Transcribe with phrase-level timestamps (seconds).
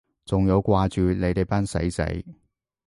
[0.25, 2.23] 仲有掛住你哋班死仔